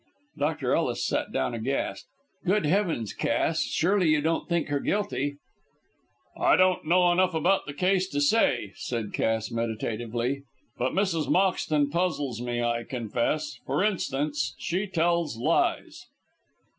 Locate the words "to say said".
8.09-9.13